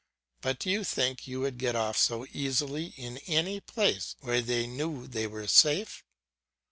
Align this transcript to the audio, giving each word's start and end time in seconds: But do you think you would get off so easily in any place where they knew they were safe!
But 0.41 0.57
do 0.57 0.71
you 0.71 0.83
think 0.83 1.27
you 1.27 1.41
would 1.41 1.59
get 1.59 1.75
off 1.75 1.95
so 1.95 2.25
easily 2.33 2.95
in 2.97 3.19
any 3.27 3.59
place 3.59 4.15
where 4.21 4.41
they 4.41 4.65
knew 4.65 5.05
they 5.05 5.27
were 5.27 5.45
safe! 5.45 6.03